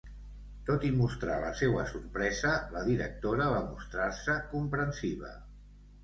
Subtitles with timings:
[0.67, 5.31] Tot i mostrar la seua sorpresa, la directora va mostrar-se comprensiva.